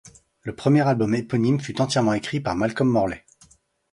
[0.41, 3.23] Le premier album éponyme fut entièrement écrit par Malcolm Morley.